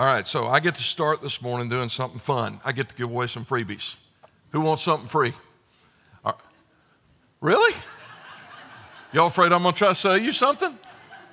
[0.00, 2.58] All right, so I get to start this morning doing something fun.
[2.64, 3.96] I get to give away some freebies.
[4.52, 5.34] Who wants something free?
[6.24, 6.34] Right.
[7.42, 7.74] Really?
[9.12, 10.74] Y'all afraid I'm going to try to sell you something?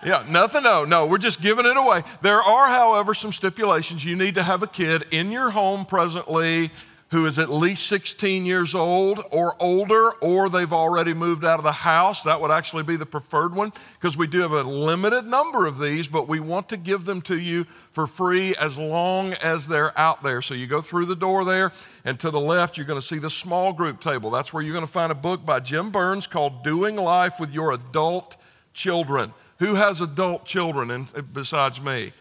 [0.05, 0.63] Yeah, nothing.
[0.63, 2.03] No, no, we're just giving it away.
[2.21, 4.03] There are, however, some stipulations.
[4.03, 6.69] You need to have a kid in your home presently
[7.09, 11.63] who is at least 16 years old or older, or they've already moved out of
[11.63, 12.23] the house.
[12.23, 15.79] That would actually be the preferred one because we do have a limited number of
[15.79, 19.97] these, but we want to give them to you for free as long as they're
[19.97, 20.41] out there.
[20.41, 21.71] So you go through the door there,
[22.03, 24.29] and to the left, you're going to see the small group table.
[24.29, 27.53] That's where you're going to find a book by Jim Burns called Doing Life with
[27.53, 28.35] Your Adult
[28.73, 29.33] Children.
[29.59, 32.11] Who has adult children in, besides me?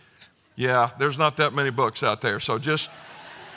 [0.54, 2.38] Yeah, there's not that many books out there.
[2.38, 2.88] So just.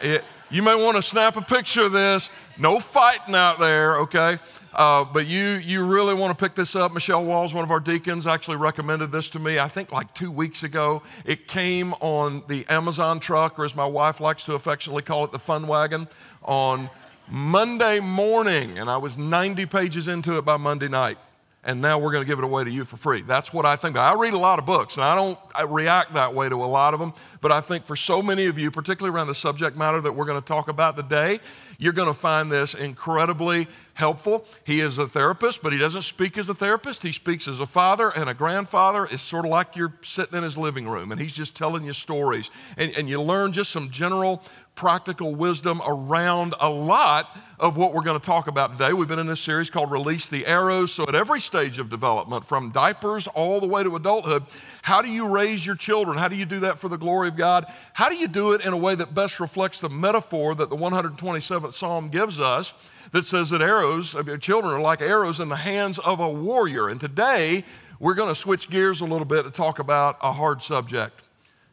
[0.01, 2.29] It, you may want to snap a picture of this.
[2.57, 4.39] No fighting out there, okay?
[4.73, 6.91] Uh, but you, you really want to pick this up.
[6.91, 10.31] Michelle Walls, one of our deacons, actually recommended this to me, I think like two
[10.31, 11.03] weeks ago.
[11.25, 15.31] It came on the Amazon truck, or as my wife likes to affectionately call it,
[15.31, 16.07] the fun wagon,
[16.43, 16.89] on
[17.29, 18.77] Monday morning.
[18.77, 21.17] And I was 90 pages into it by Monday night
[21.63, 23.21] and now we're going to give it away to you for free.
[23.21, 23.97] That's what I think.
[23.97, 26.65] I read a lot of books, and I don't I react that way to a
[26.65, 29.75] lot of them, but I think for so many of you, particularly around the subject
[29.75, 31.39] matter that we're going to talk about today,
[31.77, 34.45] you're going to find this incredibly helpful.
[34.63, 37.03] He is a therapist, but he doesn't speak as a therapist.
[37.03, 39.05] He speaks as a father and a grandfather.
[39.05, 41.93] It's sort of like you're sitting in his living room, and he's just telling you
[41.93, 42.51] stories.
[42.77, 44.41] And, and you learn just some general
[44.79, 48.93] practical wisdom around a lot of what we're going to talk about today.
[48.93, 50.93] We've been in this series called Release the Arrows.
[50.93, 54.45] So, at every stage of development, from diapers all the way to adulthood,
[54.81, 56.17] how do you raise your children?
[56.17, 57.65] How do you do that for the glory of God?
[57.91, 60.77] How do you do it in a way that best reflects the metaphor that the
[60.77, 62.73] 127th Psalm gives us
[63.11, 66.87] that says that arrows, mean, children are like arrows in the hands of a warrior?
[66.87, 67.65] And today,
[67.99, 71.19] we're going to switch gears a little bit to talk about a hard subject.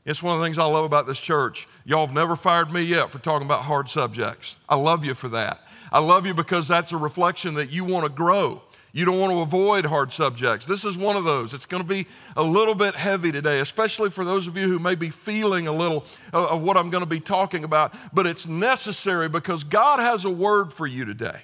[0.04, 1.68] It's one of the things I love about this church.
[1.86, 4.56] Y'all have never fired me yet for talking about hard subjects.
[4.68, 5.60] I love you for that.
[5.92, 8.60] I love you because that's a reflection that you want to grow.
[8.92, 10.66] You don't want to avoid hard subjects.
[10.66, 11.54] This is one of those.
[11.54, 14.80] It's going to be a little bit heavy today, especially for those of you who
[14.80, 17.94] may be feeling a little of what I'm going to be talking about.
[18.12, 21.42] But it's necessary because God has a word for you today,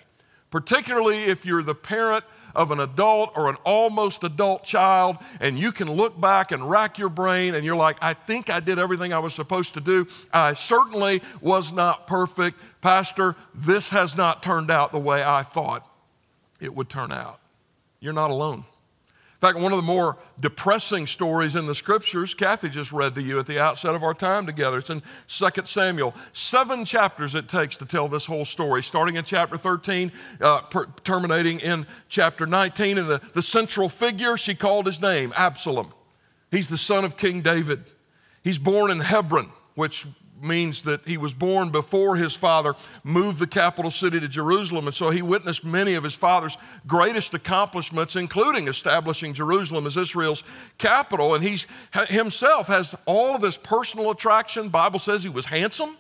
[0.50, 2.24] particularly if you're the parent
[2.55, 6.99] of an adult or an almost adult child, and you can look back and rack
[6.99, 10.07] your brain, and you're like, I think I did everything I was supposed to do.
[10.33, 12.59] I certainly was not perfect.
[12.81, 15.89] Pastor, this has not turned out the way I thought
[16.61, 17.41] it would turn out.
[18.01, 18.65] You're not alone.
[19.42, 23.22] In fact, one of the more depressing stories in the scriptures, Kathy just read to
[23.22, 24.78] you at the outset of our time together.
[24.78, 26.14] It's in 2 Samuel.
[26.32, 30.86] Seven chapters it takes to tell this whole story, starting in chapter 13, uh, per-
[31.03, 32.98] terminating in chapter 19.
[32.98, 35.92] And the, the central figure, she called his name Absalom.
[36.53, 37.82] He's the son of King David.
[38.44, 40.06] He's born in Hebron, which
[40.42, 44.86] means that he was born before his father moved the capital city to Jerusalem.
[44.86, 50.44] And so he witnessed many of his father's greatest accomplishments, including establishing Jerusalem as Israel's
[50.78, 51.34] capital.
[51.34, 51.58] And he
[52.08, 54.69] himself has all of this personal attraction.
[54.69, 55.97] Bible says he was handsome.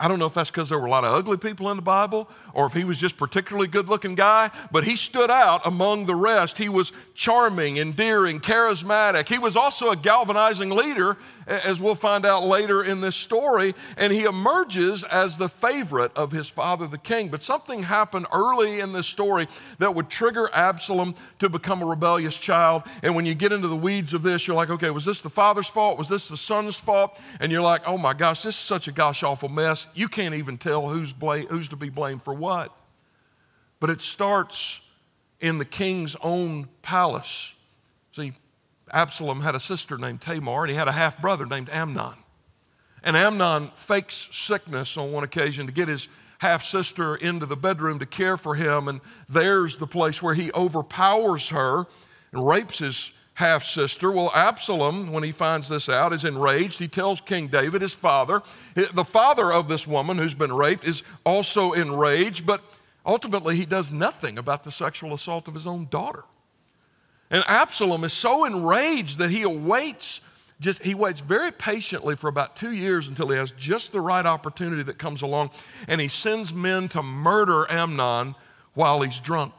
[0.00, 1.82] I don't know if that's because there were a lot of ugly people in the
[1.82, 6.06] Bible or if he was just particularly good looking guy, but he stood out among
[6.06, 6.58] the rest.
[6.58, 9.28] He was charming, endearing, charismatic.
[9.28, 13.76] He was also a galvanizing leader as we'll find out later in this story.
[13.96, 17.28] And he emerges as the favorite of his father, the king.
[17.28, 19.46] But something happened early in this story
[19.78, 22.82] that would trigger Absalom to become a rebellious child.
[23.04, 25.30] And when you get into the weeds of this, you're like, okay, was this the
[25.30, 25.96] father's fault?
[25.96, 27.20] Was this the son's fault?
[27.38, 29.86] And you're like, oh my gosh, this is such a gosh awful mess.
[29.94, 32.47] You can't even tell who's, blame, who's to be blamed for what.
[33.80, 34.80] But it starts
[35.40, 37.54] in the king's own palace.
[38.16, 38.32] See,
[38.90, 42.14] Absalom had a sister named Tamar, and he had a half brother named Amnon.
[43.04, 46.08] And Amnon fakes sickness on one occasion to get his
[46.38, 48.88] half sister into the bedroom to care for him.
[48.88, 51.86] And there's the place where he overpowers her
[52.32, 54.10] and rapes his half sister.
[54.10, 56.80] Well, Absalom, when he finds this out, is enraged.
[56.80, 58.42] He tells King David, his father,
[58.74, 62.60] the father of this woman who's been raped, is also enraged, but
[63.06, 66.24] ultimately he does nothing about the sexual assault of his own daughter.
[67.30, 70.20] And Absalom is so enraged that he awaits
[70.58, 74.26] just he waits very patiently for about two years until he has just the right
[74.26, 75.50] opportunity that comes along,
[75.86, 78.34] and he sends men to murder Amnon
[78.74, 79.52] while he's drunk.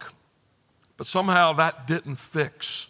[0.98, 2.90] But somehow that didn't fix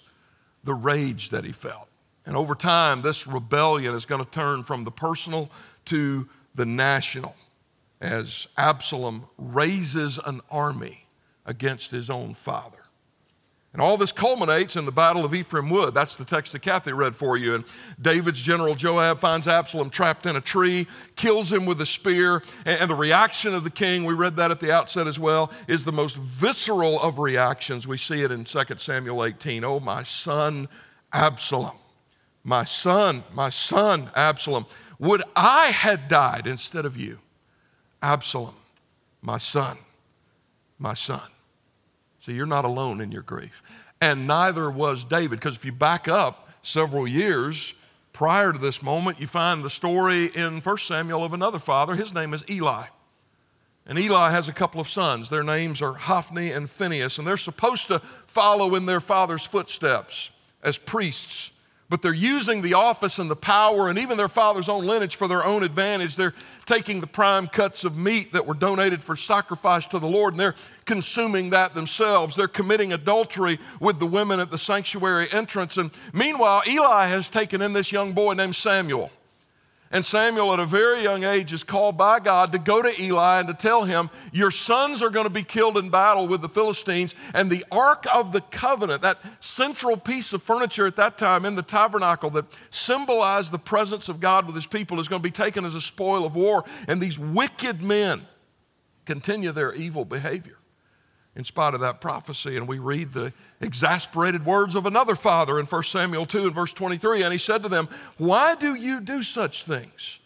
[0.70, 1.88] the rage that he felt.
[2.28, 5.50] And over time, this rebellion is going to turn from the personal
[5.86, 7.36] to the national
[8.00, 11.08] as Absalom raises an army
[11.44, 12.79] against his own father.
[13.72, 15.94] And all this culminates in the Battle of Ephraim Wood.
[15.94, 17.54] That's the text that Kathy read for you.
[17.54, 17.64] And
[18.02, 22.42] David's general Joab finds Absalom trapped in a tree, kills him with a spear.
[22.66, 25.84] And the reaction of the king, we read that at the outset as well, is
[25.84, 27.88] the most visceral of reactions.
[27.88, 29.64] We see it in 2 Samuel 18.
[29.64, 30.68] Oh, my son
[31.14, 31.78] Absalom,
[32.44, 34.66] my son, my son Absalom,
[34.98, 37.20] would I had died instead of you.
[38.02, 38.56] Absalom,
[39.22, 39.78] my son,
[40.80, 41.22] my son.
[42.30, 43.64] So you're not alone in your grief.
[44.00, 47.74] And neither was David, because if you back up several years
[48.14, 51.96] prior to this moment, you find the story in 1 Samuel of another father.
[51.96, 52.86] His name is Eli.
[53.88, 55.32] And Eli has a couple of sons.
[55.32, 57.98] Their names are Hophni and Phinehas, and they're supposed to
[58.28, 60.30] follow in their father's footsteps
[60.62, 61.50] as priests
[61.90, 65.28] but they're using the office and the power and even their father's own lineage for
[65.28, 66.16] their own advantage.
[66.16, 70.34] They're taking the prime cuts of meat that were donated for sacrifice to the Lord
[70.34, 70.56] and they're
[70.86, 72.36] consuming that themselves.
[72.36, 75.78] They're committing adultery with the women at the sanctuary entrance.
[75.78, 79.12] And meanwhile, Eli has taken in this young boy named Samuel.
[79.92, 83.40] And Samuel, at a very young age, is called by God to go to Eli
[83.40, 86.50] and to tell him, Your sons are going to be killed in battle with the
[86.50, 87.16] Philistines.
[87.34, 91.56] And the Ark of the Covenant, that central piece of furniture at that time in
[91.56, 95.32] the tabernacle that symbolized the presence of God with his people, is going to be
[95.32, 96.66] taken as a spoil of war.
[96.88, 98.28] And these wicked men
[99.06, 100.59] continue their evil behavior
[101.40, 102.58] in spite of that prophecy.
[102.58, 103.32] And we read the
[103.62, 107.24] exasperated words of another father in 1 Samuel 2 and verse 23.
[107.24, 107.88] And he said to them,
[108.18, 110.20] Why do you do such things?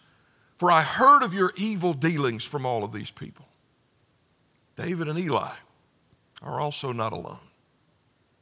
[0.58, 3.46] For I heard of your evil dealings from all of these people.
[4.76, 5.52] David and Eli
[6.42, 7.38] are also not alone.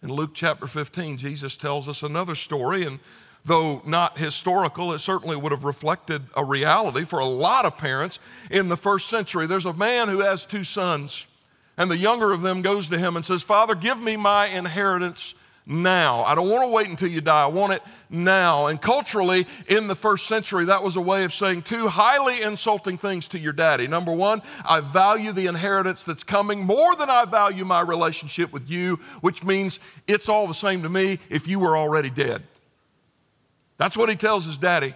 [0.02, 3.00] In Luke chapter 15, Jesus tells us another story, and
[3.44, 8.18] though not historical, it certainly would have reflected a reality for a lot of parents
[8.50, 9.46] in the first century.
[9.46, 11.28] There's a man who has two sons.
[11.82, 15.34] And the younger of them goes to him and says, Father, give me my inheritance
[15.66, 16.22] now.
[16.22, 17.42] I don't want to wait until you die.
[17.42, 18.68] I want it now.
[18.68, 23.00] And culturally, in the first century, that was a way of saying two highly insulting
[23.00, 23.88] things to your daddy.
[23.88, 28.70] Number one, I value the inheritance that's coming more than I value my relationship with
[28.70, 32.44] you, which means it's all the same to me if you were already dead.
[33.78, 34.94] That's what he tells his daddy.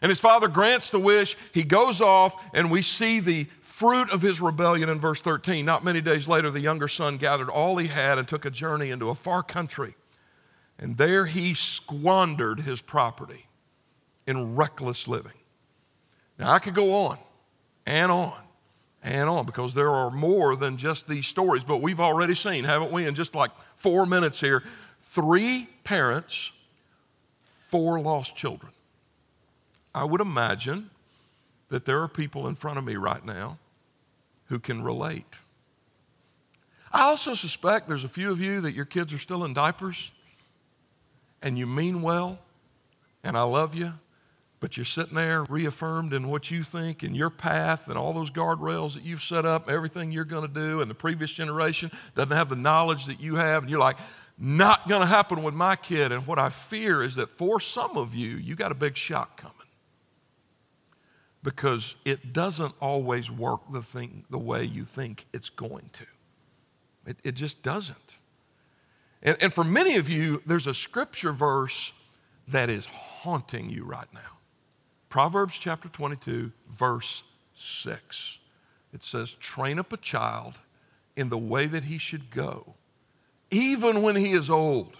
[0.00, 1.36] And his father grants the wish.
[1.52, 5.62] He goes off, and we see the fruit of his rebellion in verse 13.
[5.62, 8.90] Not many days later, the younger son gathered all he had and took a journey
[8.90, 9.94] into a far country.
[10.78, 13.48] And there he squandered his property
[14.26, 15.36] in reckless living.
[16.38, 17.18] Now, I could go on
[17.84, 18.40] and on
[19.02, 22.92] and on because there are more than just these stories, but we've already seen, haven't
[22.92, 24.62] we, in just like four minutes here,
[25.02, 26.50] three parents,
[27.42, 28.72] four lost children.
[29.94, 30.88] I would imagine
[31.68, 33.58] that there are people in front of me right now
[34.46, 35.26] who can relate.
[36.92, 40.10] I also suspect there's a few of you that your kids are still in diapers
[41.42, 42.38] and you mean well
[43.22, 43.92] and I love you,
[44.60, 48.30] but you're sitting there reaffirmed in what you think and your path and all those
[48.30, 52.36] guardrails that you've set up, everything you're going to do, and the previous generation doesn't
[52.36, 53.96] have the knowledge that you have, and you're like,
[54.38, 56.12] not going to happen with my kid.
[56.12, 59.36] And what I fear is that for some of you, you got a big shock
[59.38, 59.65] coming
[61.46, 66.04] because it doesn't always work the, thing, the way you think it's going to.
[67.06, 68.16] It, it just doesn't.
[69.22, 71.92] And, and for many of you, there's a scripture verse
[72.48, 74.38] that is haunting you right now.
[75.08, 77.22] Proverbs chapter 22, verse
[77.54, 78.38] 6.
[78.92, 80.58] It says, Train up a child
[81.14, 82.74] in the way that he should go.
[83.52, 84.96] Even when he is old,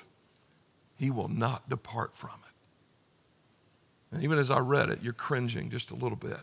[0.94, 2.45] he will not depart from it.
[4.12, 6.38] And even as I read it, you're cringing just a little bit.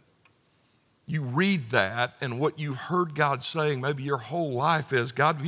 [1.05, 5.41] You read that, and what you've heard God saying, maybe your whole life is God,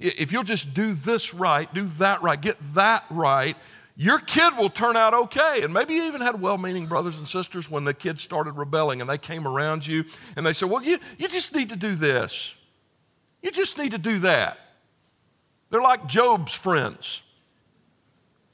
[0.00, 3.56] if you'll just do this right, do that right, get that right,
[4.00, 5.62] your kid will turn out okay.
[5.62, 9.00] And maybe you even had well meaning brothers and sisters when the kids started rebelling
[9.00, 10.04] and they came around you
[10.36, 12.54] and they said, Well, you, you just need to do this.
[13.42, 14.58] You just need to do that.
[15.70, 17.22] They're like Job's friends,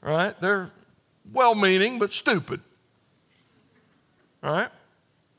[0.01, 0.33] right?
[0.41, 0.71] They're
[1.31, 2.59] well meaning but stupid.
[4.45, 4.69] All right?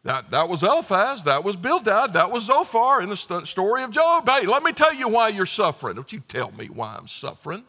[0.03, 3.91] That, that was Eliphaz, that was Bildad, that was Zophar in the st- story of
[3.91, 4.29] Job.
[4.29, 5.97] Hey, let me tell you why you're suffering.
[5.97, 7.65] Don't you tell me why I'm suffering.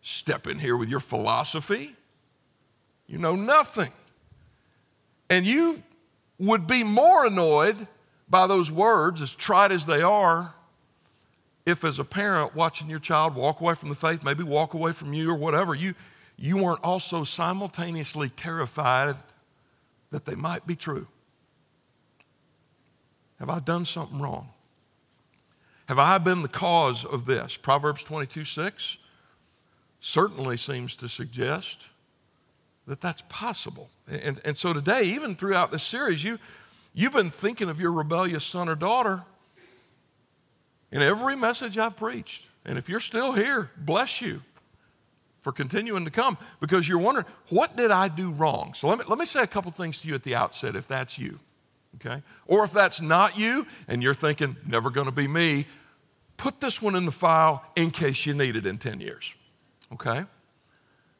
[0.00, 1.92] Step in here with your philosophy.
[3.06, 3.90] You know nothing.
[5.30, 5.82] And you
[6.38, 7.88] would be more annoyed
[8.28, 10.54] by those words, as trite as they are,
[11.66, 14.92] if as a parent watching your child walk away from the faith, maybe walk away
[14.92, 15.94] from you or whatever, you,
[16.36, 19.16] you weren't also simultaneously terrified
[20.14, 21.08] that they might be true.
[23.40, 24.50] Have I done something wrong?
[25.88, 27.56] Have I been the cause of this?
[27.56, 28.98] Proverbs 22 6
[29.98, 31.88] certainly seems to suggest
[32.86, 33.90] that that's possible.
[34.08, 36.38] And, and so today, even throughout this series, you,
[36.94, 39.24] you've been thinking of your rebellious son or daughter
[40.92, 42.46] in every message I've preached.
[42.64, 44.42] And if you're still here, bless you
[45.44, 48.72] for continuing to come because you're wondering, what did I do wrong?
[48.72, 50.88] So let me, let me say a couple things to you at the outset if
[50.88, 51.38] that's you,
[51.96, 52.22] okay?
[52.46, 55.66] Or if that's not you and you're thinking, never gonna be me,
[56.38, 59.34] put this one in the file in case you need it in 10 years,
[59.92, 60.24] okay?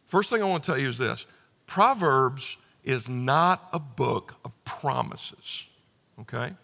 [0.06, 1.26] First thing I wanna tell you is this
[1.66, 5.66] Proverbs is not a book of promises,
[6.18, 6.54] okay?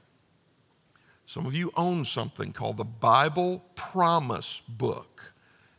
[1.27, 5.10] Some of you own something called the Bible Promise Book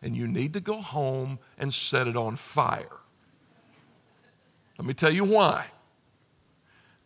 [0.01, 2.97] and you need to go home and set it on fire.
[4.77, 5.67] Let me tell you why.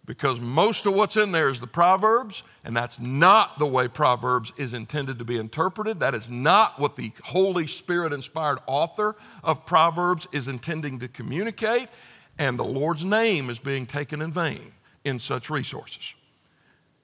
[0.06, 4.54] Because most of what's in there is the Proverbs, and that's not the way Proverbs
[4.56, 6.00] is intended to be interpreted.
[6.00, 11.90] That is not what the Holy Spirit inspired author of Proverbs is intending to communicate,
[12.38, 14.74] and the Lord's name is being taken in vain
[15.04, 16.14] in such resources.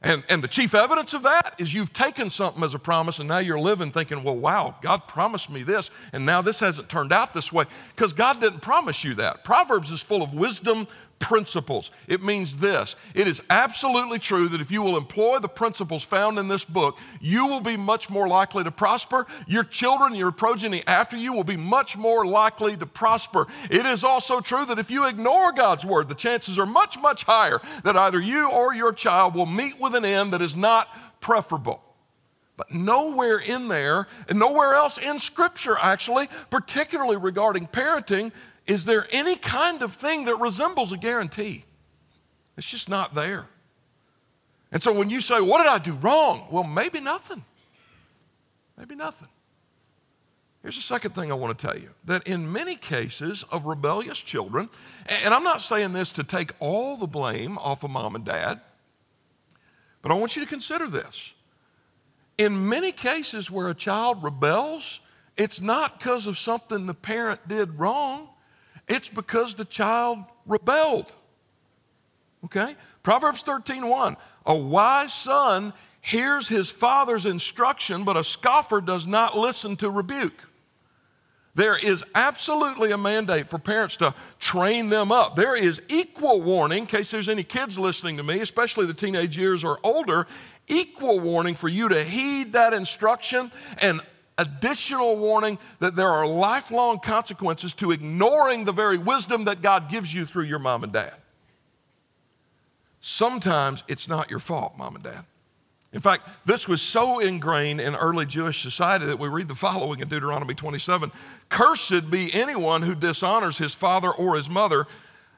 [0.03, 3.29] And, and the chief evidence of that is you've taken something as a promise and
[3.29, 7.11] now you're living thinking, well, wow, God promised me this, and now this hasn't turned
[7.11, 7.65] out this way
[7.95, 9.43] because God didn't promise you that.
[9.43, 10.87] Proverbs is full of wisdom,
[11.21, 11.91] principles.
[12.07, 16.37] It means this it is absolutely true that if you will employ the principles found
[16.37, 19.25] in this book, you will be much more likely to prosper.
[19.47, 23.47] Your children, your progeny after you will be much more likely to prosper.
[23.69, 27.23] It is also true that if you ignore God's word, the chances are much, much
[27.23, 30.89] higher that either you or your child will meet with an end that is not
[31.21, 31.81] preferable.
[32.57, 38.31] But nowhere in there, and nowhere else in Scripture, actually, particularly regarding parenting,
[38.71, 41.65] is there any kind of thing that resembles a guarantee?
[42.55, 43.49] It's just not there.
[44.71, 46.47] And so when you say, What did I do wrong?
[46.49, 47.43] Well, maybe nothing.
[48.77, 49.27] Maybe nothing.
[50.61, 54.19] Here's the second thing I want to tell you that in many cases of rebellious
[54.19, 54.69] children,
[55.05, 58.61] and I'm not saying this to take all the blame off of mom and dad,
[60.01, 61.33] but I want you to consider this.
[62.37, 65.01] In many cases where a child rebels,
[65.35, 68.29] it's not because of something the parent did wrong.
[68.91, 71.15] It's because the child rebelled.
[72.43, 72.75] Okay?
[73.03, 74.17] Proverbs 13 1.
[74.47, 75.71] A wise son
[76.01, 80.43] hears his father's instruction, but a scoffer does not listen to rebuke.
[81.55, 85.37] There is absolutely a mandate for parents to train them up.
[85.37, 89.37] There is equal warning, in case there's any kids listening to me, especially the teenage
[89.37, 90.27] years or older,
[90.67, 94.01] equal warning for you to heed that instruction and
[94.41, 100.13] additional warning that there are lifelong consequences to ignoring the very wisdom that God gives
[100.13, 101.13] you through your mom and dad.
[102.99, 105.25] Sometimes it's not your fault, mom and dad.
[105.93, 109.99] In fact, this was so ingrained in early Jewish society that we read the following
[109.99, 111.11] in Deuteronomy 27
[111.49, 114.85] Cursed be anyone who dishonors his father or his mother,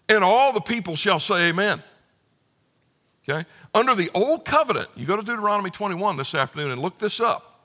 [0.10, 1.82] and all the people shall say, Amen.
[3.28, 3.48] Okay?
[3.74, 7.62] Under the old covenant, you go to Deuteronomy 21 this afternoon and look this up.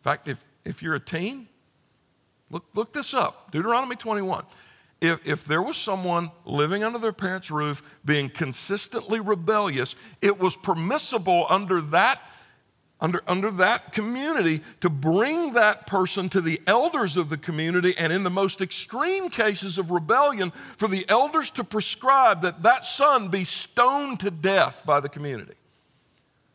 [0.00, 1.48] In fact, if if you're a teen,
[2.50, 4.44] look, look this up Deuteronomy 21.
[5.00, 10.56] If, if there was someone living under their parents' roof being consistently rebellious, it was
[10.56, 12.20] permissible under that
[13.00, 18.12] under, under that community to bring that person to the elders of the community, and
[18.12, 23.28] in the most extreme cases of rebellion, for the elders to prescribe that that son
[23.28, 25.54] be stoned to death by the community.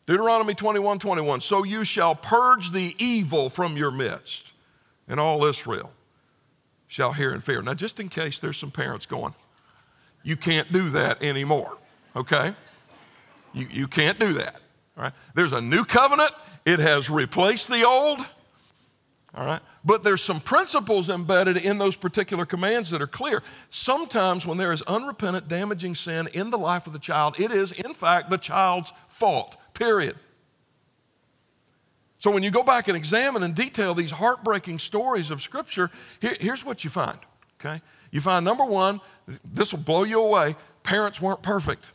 [0.05, 1.41] Deuteronomy 21 21.
[1.41, 4.53] So you shall purge the evil from your midst,
[5.07, 5.91] and all Israel
[6.87, 7.61] shall hear and fear.
[7.61, 9.33] Now, just in case there's some parents going,
[10.23, 11.77] you can't do that anymore,
[12.15, 12.53] okay?
[13.53, 14.55] You, you can't do that,
[14.97, 15.13] all right?
[15.33, 16.31] There's a new covenant,
[16.65, 18.19] it has replaced the old,
[19.33, 19.61] all right?
[19.83, 23.41] But there's some principles embedded in those particular commands that are clear.
[23.69, 27.71] Sometimes when there is unrepentant, damaging sin in the life of the child, it is,
[27.71, 30.15] in fact, the child's fault period.
[32.17, 36.35] So when you go back and examine in detail these heartbreaking stories of Scripture, here,
[36.39, 37.17] here's what you find,
[37.59, 37.81] okay?
[38.11, 39.01] You find number one,
[39.43, 41.85] this will blow you away parents weren't perfect.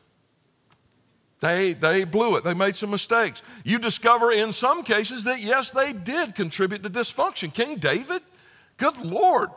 [1.41, 2.43] They, they blew it.
[2.43, 3.43] They made some mistakes.
[3.65, 7.55] You discover in some cases that, yes, they did contribute to dysfunction.
[7.55, 8.23] King David,
[8.77, 9.51] good Lord,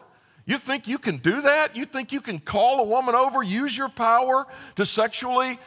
[0.45, 1.77] You think you can do that?
[1.77, 5.59] You think you can call a woman over, use your power to sexually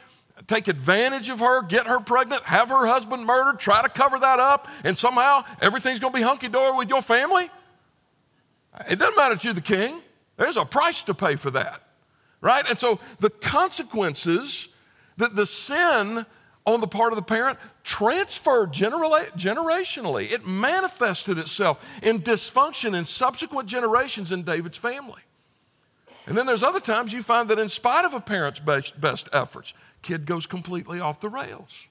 [0.47, 4.41] take advantage of her, get her pregnant, have her husband murdered, try to cover that
[4.41, 7.51] up, and somehow everything's going to be hunky dory with your family?
[8.91, 10.01] It doesn't matter that you're the king.
[10.37, 11.81] There's a price to pay for that,
[12.41, 12.65] right?
[12.69, 14.69] And so the consequences,
[15.17, 16.27] that the sin
[16.67, 20.33] on the part of the parent transferred generationally.
[20.33, 25.21] It manifested itself in dysfunction in subsequent generations in David's family.
[26.27, 29.75] And then there's other times you find that in spite of a parent's best efforts,
[30.05, 31.89] kid goes completely off the rails.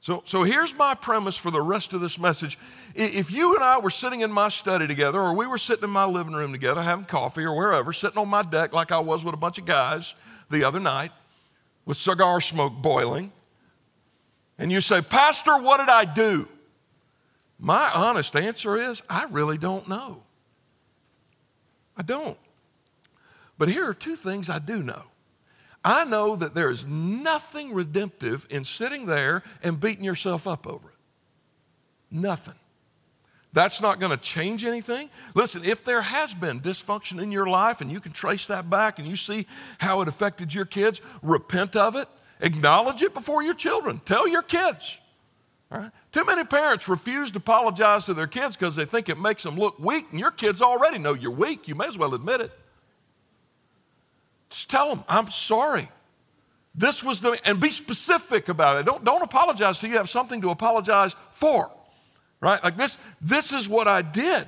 [0.00, 2.56] So, so here's my premise for the rest of this message.
[2.94, 5.90] If you and I were sitting in my study together, or we were sitting in
[5.90, 9.24] my living room together having coffee or wherever, sitting on my deck like I was
[9.24, 10.14] with a bunch of guys
[10.50, 11.10] the other night
[11.84, 13.32] with cigar smoke boiling,
[14.58, 16.46] and you say, Pastor, what did I do?
[17.58, 20.22] My honest answer is, I really don't know.
[21.96, 22.38] I don't.
[23.56, 25.02] But here are two things I do know.
[25.84, 30.88] I know that there is nothing redemptive in sitting there and beating yourself up over
[30.88, 30.94] it.
[32.10, 32.54] Nothing.
[33.52, 35.08] That's not going to change anything.
[35.34, 38.98] Listen, if there has been dysfunction in your life and you can trace that back
[38.98, 39.46] and you see
[39.78, 42.08] how it affected your kids, repent of it,
[42.40, 44.98] acknowledge it before your children, tell your kids.
[46.12, 49.56] Too many parents refuse to apologize to their kids because they think it makes them
[49.56, 51.68] look weak, and your kids already know you're weak.
[51.68, 52.52] You may as well admit it.
[54.50, 55.88] Just tell them, I'm sorry.
[56.74, 58.86] This was the, and be specific about it.
[58.86, 61.70] Don't, don't apologize till you have something to apologize for,
[62.40, 62.62] right?
[62.62, 64.46] Like this, this is what I did.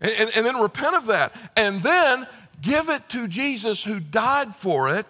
[0.00, 1.32] And, and, and then repent of that.
[1.56, 2.26] And then
[2.60, 5.06] give it to Jesus who died for it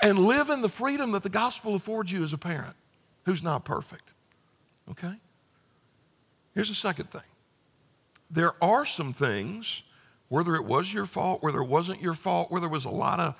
[0.00, 2.76] and live in the freedom that the gospel affords you as a parent
[3.24, 4.10] who's not perfect.
[4.90, 5.14] Okay?
[6.54, 7.22] Here's the second thing
[8.30, 9.82] there are some things,
[10.28, 13.20] whether it was your fault, whether it wasn't your fault, where there was a lot
[13.20, 13.34] of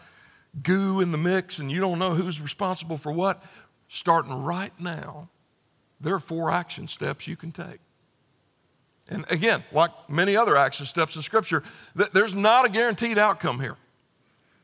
[0.63, 3.43] goo in the mix and you don't know who's responsible for what,
[3.89, 5.29] starting right now,
[6.01, 7.81] there are four action steps you can take.
[9.09, 11.63] And again, like many other action steps in Scripture,
[12.13, 13.77] there's not a guaranteed outcome here.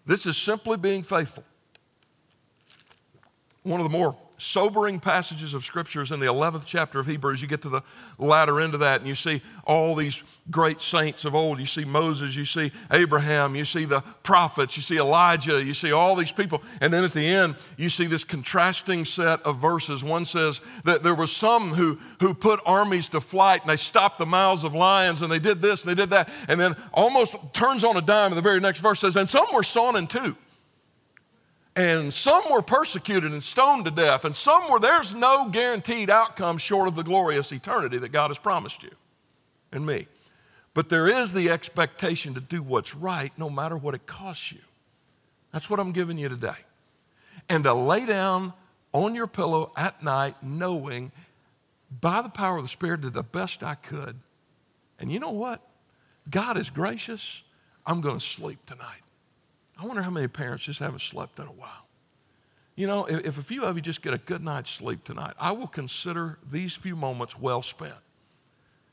[0.07, 1.45] This is simply being faithful.
[3.63, 7.43] One of the more sobering passages of scriptures in the 11th chapter of Hebrews.
[7.43, 7.83] You get to the
[8.19, 11.61] latter end of that, and you see all these great saints of old.
[11.61, 15.93] You see Moses, you see Abraham, you see the prophets, you see Elijah, you see
[15.93, 16.63] all these people.
[16.81, 20.03] And then at the end, you see this contrasting set of verses.
[20.03, 24.19] One says that there were some who, who put armies to flight and they stopped
[24.19, 26.31] the mouths of lions and they did this and they did that.
[26.49, 29.47] And then almost turns on a dime, and the very next verse says, and some
[29.53, 30.37] were sawn in two
[31.77, 36.59] and some were persecuted and stoned to death, and some were, there's no guaranteed outcome
[36.59, 38.91] short of the glorious eternity that God has promised you
[39.73, 40.07] and me.
[40.75, 44.61] But there is the expectation to do what's right no matter what it costs you.
[45.53, 46.57] That's what I'm giving you today.
[47.49, 48.53] And to lay down
[48.93, 51.13] on your pillow at night knowing
[52.01, 54.17] by the power of the Spirit did the best I could.
[54.99, 55.61] And you know what?
[56.29, 57.43] God is gracious.
[57.87, 59.03] I'm going to sleep tonight.
[59.81, 61.87] I wonder how many parents just haven't slept in a while.
[62.77, 65.33] You know, if, if a few of you just get a good night's sleep tonight,
[65.41, 67.95] I will consider these few moments well spent.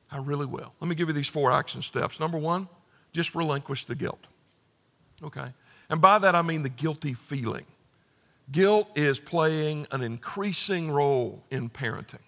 [0.10, 0.74] I really will.
[0.80, 2.22] Let me give you these four action steps.
[2.22, 2.70] Number one,
[3.12, 4.28] just relinquish the guilt.
[5.22, 5.48] Okay?
[5.90, 7.66] And by that I mean the guilty feeling.
[8.50, 12.20] Guilt is playing an increasing role in parenting.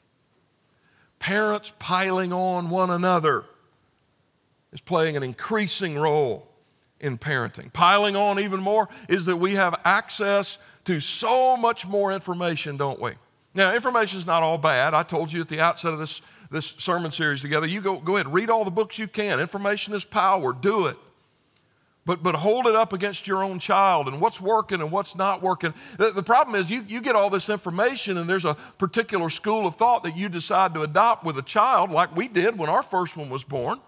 [1.18, 3.46] Parents piling on one another
[4.74, 6.49] is playing an increasing role
[7.00, 7.72] in parenting.
[7.74, 13.00] Piling on even more is that we have access to so much more information, don't
[13.00, 13.14] we?
[13.54, 14.94] Now, information is not all bad.
[14.94, 18.16] I told you at the outset of this, this sermon series together, you go, go
[18.16, 19.40] ahead, read all the books you can.
[19.40, 20.98] Information is power, do it.
[22.06, 25.44] But, but hold it up against your own child and what's working and what's not
[25.44, 25.74] working.
[25.98, 29.68] The, the problem is, you, you get all this information, and there's a particular school
[29.68, 32.82] of thought that you decide to adopt with a child, like we did when our
[32.82, 33.80] first one was born.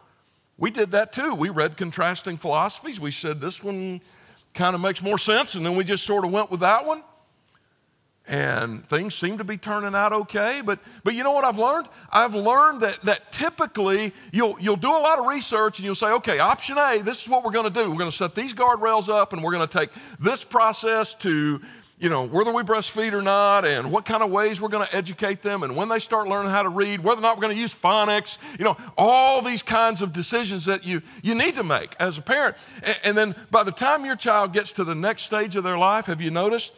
[0.58, 1.34] We did that too.
[1.34, 3.00] We read contrasting philosophies.
[3.00, 4.02] We said this one
[4.54, 7.04] kind of makes more sense, and then we just sort of went with that one.
[8.28, 10.62] And things seem to be turning out okay.
[10.64, 11.88] But, but you know what I've learned?
[12.12, 16.12] I've learned that, that typically you'll, you'll do a lot of research and you'll say,
[16.12, 17.90] okay, option A, this is what we're going to do.
[17.90, 21.60] We're going to set these guardrails up and we're going to take this process to
[22.02, 24.96] you know, whether we breastfeed or not, and what kind of ways we're going to
[24.96, 27.54] educate them, and when they start learning how to read, whether or not we're going
[27.54, 31.64] to use phonics, you know, all these kinds of decisions that you, you need to
[31.64, 32.58] make as a parent.
[32.82, 35.78] And, and then by the time your child gets to the next stage of their
[35.78, 36.72] life, have you noticed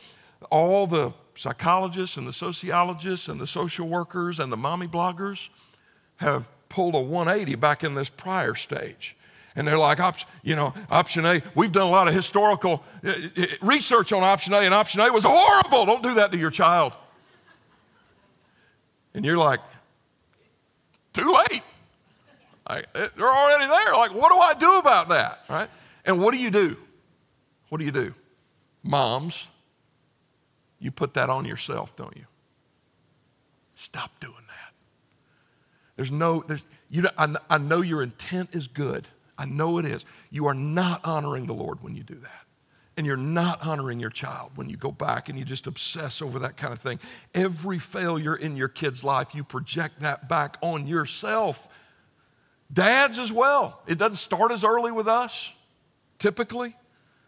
[0.51, 5.47] all the psychologists and the sociologists and the social workers and the mommy bloggers
[6.17, 9.15] have pulled a 180 back in this prior stage.
[9.55, 9.99] And they're like,
[10.41, 11.41] you know, option A.
[11.55, 15.11] We've done a lot of historical uh, uh, research on option A, and option A
[15.11, 15.85] was horrible.
[15.85, 16.93] Don't do that to your child.
[19.13, 19.59] And you're like,
[21.13, 21.61] too late.
[22.67, 23.93] Eh, they're already there.
[23.93, 25.41] Like, what do I do about that?
[25.49, 25.69] Right?
[26.05, 26.77] And what do you do?
[27.69, 28.13] What do you do?
[28.83, 29.47] Moms,
[30.79, 32.25] you put that on yourself, don't you?
[33.75, 34.73] Stop doing that.
[35.95, 39.07] There's no, there's, you, I, I know your intent is good.
[39.37, 40.05] I know it is.
[40.29, 42.45] You are not honoring the Lord when you do that.
[42.95, 46.39] And you're not honoring your child when you go back and you just obsess over
[46.39, 46.99] that kind of thing.
[47.33, 51.67] Every failure in your kid's life, you project that back on yourself.
[52.71, 53.81] Dads as well.
[53.87, 55.51] It doesn't start as early with us,
[56.19, 56.75] typically.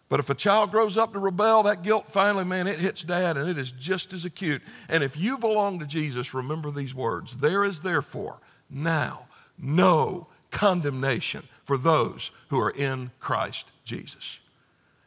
[0.07, 3.37] But if a child grows up to rebel, that guilt finally, man, it hits dad
[3.37, 4.61] and it is just as acute.
[4.87, 8.37] And if you belong to Jesus, remember these words There is therefore
[8.69, 9.25] now
[9.57, 14.39] no condemnation for those who are in Christ Jesus.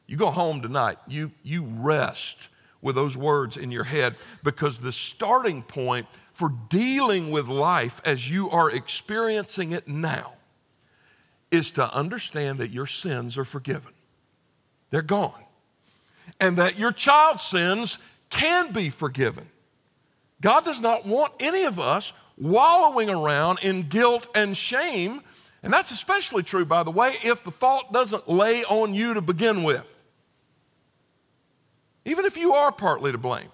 [0.06, 2.48] You go home tonight, you, you rest
[2.80, 8.30] with those words in your head because the starting point for dealing with life as
[8.30, 10.34] you are experiencing it now
[11.50, 13.92] is to understand that your sins are forgiven.
[14.90, 15.42] They're gone.
[16.40, 17.98] And that your child's sins
[18.30, 19.48] can be forgiven.
[20.40, 25.22] God does not want any of us wallowing around in guilt and shame.
[25.62, 29.20] And that's especially true, by the way, if the fault doesn't lay on you to
[29.20, 29.96] begin with.
[32.04, 33.48] Even if you are partly to blame.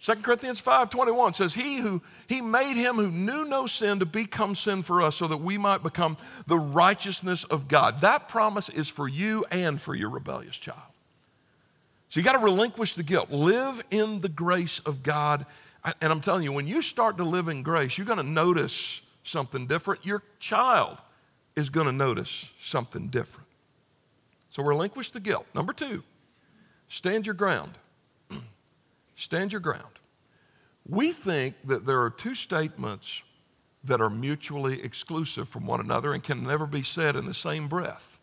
[0.00, 4.54] 2 Corinthians 5:21 says he who he made him who knew no sin to become
[4.54, 8.00] sin for us so that we might become the righteousness of God.
[8.02, 10.80] That promise is for you and for your rebellious child.
[12.08, 13.30] So you got to relinquish the guilt.
[13.30, 15.46] Live in the grace of God
[16.00, 19.00] and I'm telling you, when you start to live in grace, you're going to notice
[19.22, 20.04] something different.
[20.04, 20.98] Your child
[21.56, 23.48] is going to notice something different.
[24.50, 25.46] So relinquish the guilt.
[25.54, 26.02] Number two,
[26.88, 27.72] stand your ground.
[29.16, 29.82] stand your ground.
[30.88, 33.22] We think that there are two statements
[33.84, 37.68] that are mutually exclusive from one another and can never be said in the same
[37.68, 38.15] breath.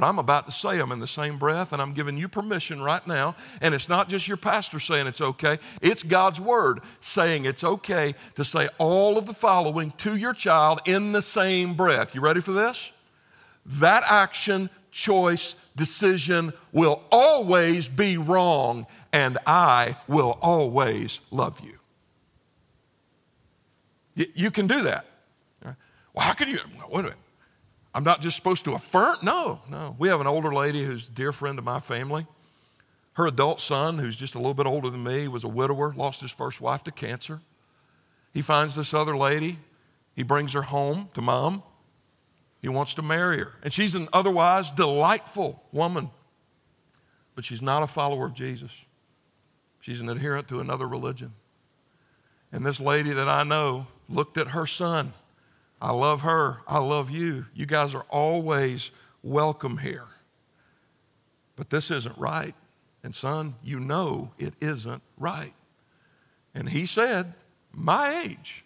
[0.00, 2.80] But I'm about to say them in the same breath, and I'm giving you permission
[2.80, 3.36] right now.
[3.60, 8.14] And it's not just your pastor saying it's okay, it's God's word saying it's okay
[8.36, 12.14] to say all of the following to your child in the same breath.
[12.14, 12.90] You ready for this?
[13.66, 21.76] That action, choice, decision will always be wrong, and I will always love you.
[24.34, 25.04] You can do that.
[25.62, 25.76] Well,
[26.24, 26.58] how can you?
[26.88, 27.18] Wait a minute.
[27.94, 29.16] I'm not just supposed to affirm.
[29.22, 29.96] No, no.
[29.98, 32.26] We have an older lady who's a dear friend of my family.
[33.14, 36.20] Her adult son, who's just a little bit older than me, was a widower, lost
[36.20, 37.40] his first wife to cancer.
[38.32, 39.58] He finds this other lady.
[40.14, 41.62] He brings her home to mom.
[42.62, 43.54] He wants to marry her.
[43.62, 46.10] And she's an otherwise delightful woman,
[47.34, 48.72] but she's not a follower of Jesus.
[49.80, 51.32] She's an adherent to another religion.
[52.52, 55.14] And this lady that I know looked at her son
[55.80, 56.58] I love her.
[56.66, 57.46] I love you.
[57.54, 58.90] You guys are always
[59.22, 60.06] welcome here.
[61.56, 62.54] But this isn't right.
[63.02, 65.54] And son, you know it isn't right.
[66.54, 67.32] And he said,
[67.72, 68.64] My age.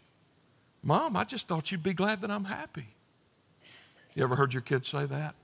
[0.82, 2.88] Mom, I just thought you'd be glad that I'm happy.
[4.14, 5.34] You ever heard your kids say that?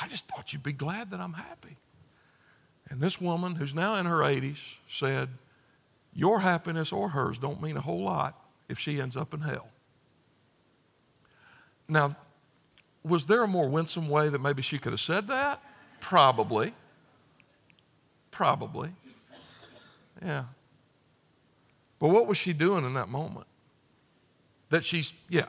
[0.00, 1.76] I just thought you'd be glad that I'm happy.
[2.88, 5.28] And this woman, who's now in her 80s, said,
[6.14, 9.69] Your happiness or hers don't mean a whole lot if she ends up in hell.
[11.90, 12.16] Now,
[13.02, 15.60] was there a more winsome way that maybe she could have said that?
[16.00, 16.72] Probably.
[18.30, 18.90] Probably.
[20.24, 20.44] Yeah.
[21.98, 23.46] But what was she doing in that moment?
[24.70, 25.46] That she's, yeah,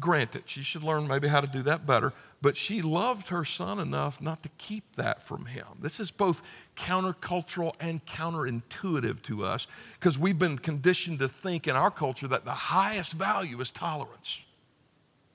[0.00, 3.78] granted, she should learn maybe how to do that better, but she loved her son
[3.78, 5.66] enough not to keep that from him.
[5.80, 6.40] This is both
[6.74, 9.66] countercultural and counterintuitive to us
[10.00, 14.40] because we've been conditioned to think in our culture that the highest value is tolerance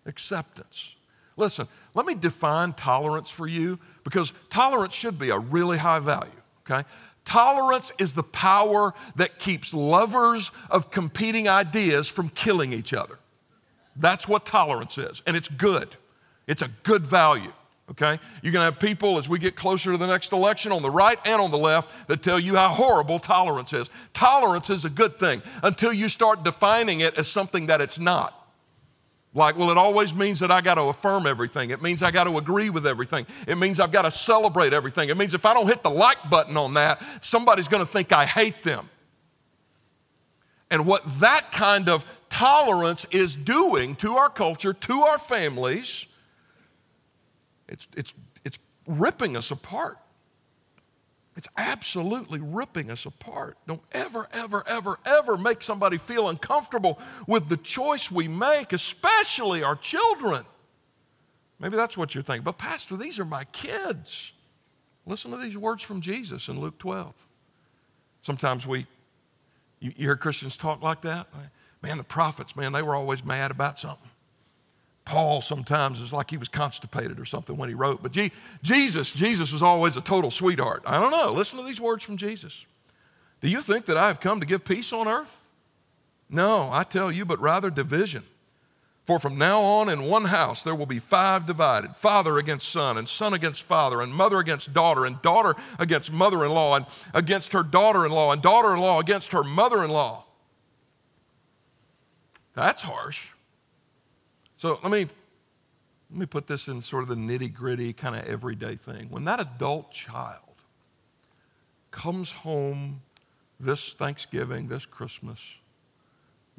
[0.05, 0.95] acceptance.
[1.37, 6.29] Listen, let me define tolerance for you because tolerance should be a really high value,
[6.69, 6.87] okay?
[7.25, 13.17] Tolerance is the power that keeps lovers of competing ideas from killing each other.
[13.95, 15.95] That's what tolerance is, and it's good.
[16.47, 17.51] It's a good value,
[17.91, 18.19] okay?
[18.41, 21.19] You're gonna have people as we get closer to the next election on the right
[21.25, 23.89] and on the left that tell you how horrible tolerance is.
[24.13, 28.40] Tolerance is a good thing until you start defining it as something that it's not.
[29.33, 31.69] Like, well, it always means that I got to affirm everything.
[31.69, 33.25] It means I got to agree with everything.
[33.47, 35.09] It means I've got to celebrate everything.
[35.09, 38.11] It means if I don't hit the like button on that, somebody's going to think
[38.11, 38.89] I hate them.
[40.69, 46.07] And what that kind of tolerance is doing to our culture, to our families,
[47.69, 48.13] It's, it's,
[48.43, 49.97] it's ripping us apart.
[51.41, 53.57] It's absolutely ripping us apart.
[53.65, 59.63] Don't ever, ever, ever, ever make somebody feel uncomfortable with the choice we make, especially
[59.63, 60.45] our children.
[61.59, 62.43] Maybe that's what you're thinking.
[62.43, 64.33] But, Pastor, these are my kids.
[65.07, 67.11] Listen to these words from Jesus in Luke 12.
[68.21, 68.85] Sometimes we,
[69.79, 71.25] you, you hear Christians talk like that.
[71.81, 74.10] Man, the prophets, man, they were always mad about something.
[75.05, 78.03] Paul sometimes is like he was constipated or something when he wrote.
[78.03, 80.83] But G- Jesus, Jesus was always a total sweetheart.
[80.85, 81.33] I don't know.
[81.33, 82.65] Listen to these words from Jesus.
[83.41, 85.37] Do you think that I have come to give peace on earth?
[86.29, 88.23] No, I tell you, but rather division.
[89.05, 92.97] For from now on in one house there will be five divided father against son,
[92.97, 96.85] and son against father, and mother against daughter, and daughter against mother in law, and
[97.13, 100.23] against her daughter in law, and daughter in law against her mother in law.
[102.53, 103.29] That's harsh.
[104.61, 105.07] So let me,
[106.11, 109.07] let me put this in sort of the nitty gritty, kind of everyday thing.
[109.09, 110.53] When that adult child
[111.89, 113.01] comes home
[113.59, 115.39] this Thanksgiving, this Christmas,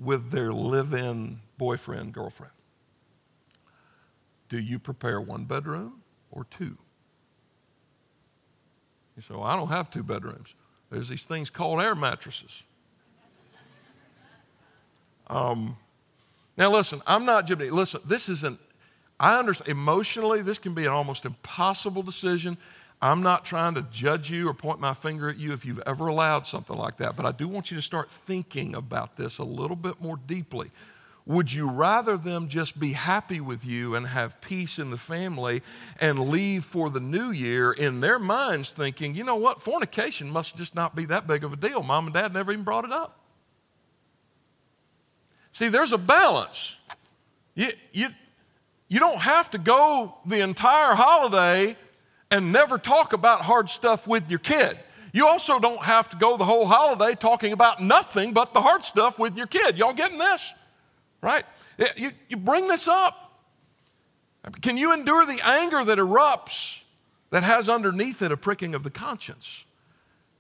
[0.01, 2.55] with their live in boyfriend, girlfriend,
[4.49, 6.77] do you prepare one bedroom or two?
[9.15, 10.57] You say, well, I don't have two bedrooms.
[10.91, 12.65] There's these things called air mattresses.
[15.29, 15.77] Um,
[16.57, 17.71] now, listen, I'm not Jimmy.
[17.71, 18.59] Listen, this isn't,
[19.19, 22.59] I understand, emotionally, this can be an almost impossible decision.
[23.01, 26.07] I'm not trying to judge you or point my finger at you if you've ever
[26.07, 29.45] allowed something like that, but I do want you to start thinking about this a
[29.45, 30.71] little bit more deeply.
[31.27, 35.63] Would you rather them just be happy with you and have peace in the family
[36.01, 40.57] and leave for the new year in their minds thinking, you know what, fornication must
[40.57, 41.83] just not be that big of a deal?
[41.83, 43.22] Mom and dad never even brought it up.
[45.53, 46.77] See, there's a balance.
[47.55, 48.09] You, you,
[48.89, 51.77] you don't have to go the entire holiday
[52.31, 54.79] and never talk about hard stuff with your kid.
[55.13, 58.85] You also don't have to go the whole holiday talking about nothing but the hard
[58.85, 59.77] stuff with your kid.
[59.77, 60.53] Y'all getting this?
[61.21, 61.45] Right?
[61.97, 63.19] You, you bring this up.
[64.63, 66.81] Can you endure the anger that erupts
[67.31, 69.65] that has underneath it a pricking of the conscience?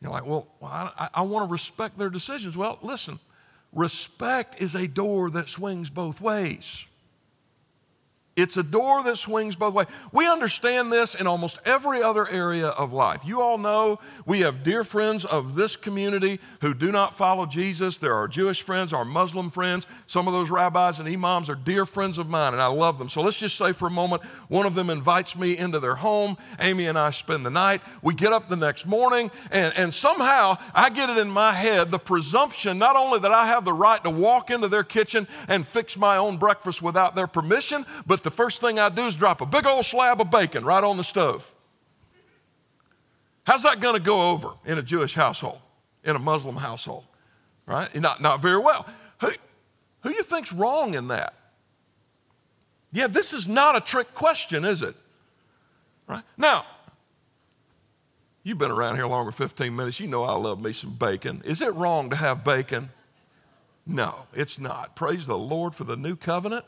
[0.00, 2.56] You're like, well, I, I want to respect their decisions.
[2.56, 3.20] Well, listen,
[3.72, 6.86] Respect is a door that swings both ways.
[8.34, 9.88] It's a door that swings both ways.
[10.10, 13.26] We understand this in almost every other area of life.
[13.26, 17.98] You all know we have dear friends of this community who do not follow Jesus.
[17.98, 19.86] There are Jewish friends, our Muslim friends.
[20.06, 23.10] Some of those rabbis and imams are dear friends of mine, and I love them.
[23.10, 26.38] So let's just say for a moment one of them invites me into their home.
[26.58, 27.82] Amy and I spend the night.
[28.00, 31.90] We get up the next morning, and, and somehow I get it in my head
[31.90, 35.66] the presumption not only that I have the right to walk into their kitchen and
[35.66, 39.40] fix my own breakfast without their permission, but the first thing I do is drop
[39.40, 41.52] a big old slab of bacon right on the stove.
[43.44, 45.58] How's that going to go over in a Jewish household,
[46.04, 47.04] in a Muslim household?
[47.66, 47.94] Right?
[47.94, 48.86] Not, not very well.
[49.20, 49.30] Who,
[50.00, 51.34] who you think's wrong in that?
[52.92, 54.94] Yeah, this is not a trick question, is it?
[56.06, 56.22] Right?
[56.36, 56.64] Now,
[58.42, 59.98] you've been around here longer 15 minutes.
[59.98, 61.42] You know I love me some bacon.
[61.44, 62.90] Is it wrong to have bacon?
[63.86, 64.94] No, it's not.
[64.94, 66.64] Praise the Lord for the new covenant.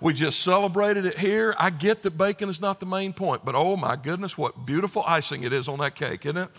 [0.00, 1.54] We just celebrated it here.
[1.58, 5.02] I get that bacon is not the main point, but oh my goodness, what beautiful
[5.06, 6.50] icing it is on that cake, isn't it?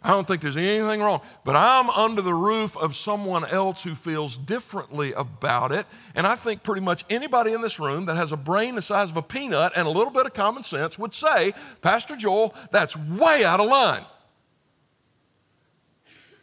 [0.00, 3.96] I don't think there's anything wrong, but I'm under the roof of someone else who
[3.96, 5.86] feels differently about it.
[6.14, 9.10] And I think pretty much anybody in this room that has a brain the size
[9.10, 12.96] of a peanut and a little bit of common sense would say, Pastor Joel, that's
[12.96, 14.04] way out of line.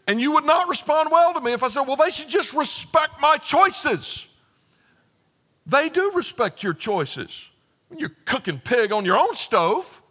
[0.05, 2.53] And you would not respond well to me if I said, well, they should just
[2.53, 4.27] respect my choices.
[5.65, 7.49] They do respect your choices.
[7.89, 10.01] When you're cooking pig on your own stove,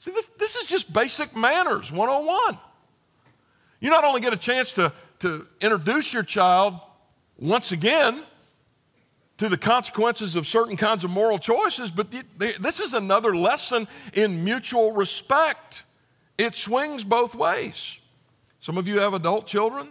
[0.00, 2.58] see, this, this is just basic manners 101.
[3.80, 6.74] You not only get a chance to, to introduce your child
[7.38, 8.22] once again
[9.38, 14.44] to the consequences of certain kinds of moral choices, but this is another lesson in
[14.44, 15.84] mutual respect.
[16.38, 17.98] It swings both ways.
[18.60, 19.90] Some of you have adult children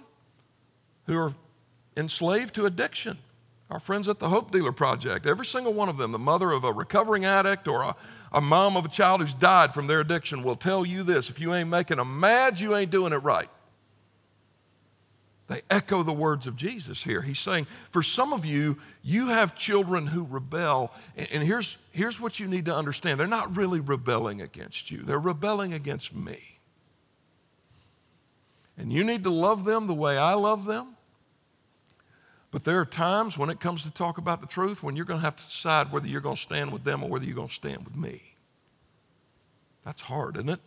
[1.05, 1.33] who are
[1.95, 3.19] enslaved to addiction.
[3.69, 6.63] Our friends at the Hope Dealer Project, every single one of them, the mother of
[6.63, 7.95] a recovering addict or a,
[8.31, 11.39] a mom of a child who's died from their addiction, will tell you this if
[11.39, 13.49] you ain't making them mad, you ain't doing it right.
[15.47, 17.21] They echo the words of Jesus here.
[17.21, 20.91] He's saying, for some of you, you have children who rebel.
[21.15, 25.19] And here's, here's what you need to understand they're not really rebelling against you, they're
[25.19, 26.59] rebelling against me.
[28.77, 30.94] And you need to love them the way I love them
[32.55, 35.19] But there are times when it comes to talk about the truth when you're going
[35.19, 37.49] to have to decide whether you're going to stand with them or whether you're going
[37.49, 38.21] to stand with me.
[39.83, 40.61] That's hard, isn't it?